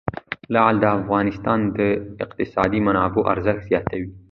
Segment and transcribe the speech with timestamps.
[0.53, 1.79] لعل د افغانستان د
[2.23, 4.09] اقتصادي منابعو ارزښت زیاتوي.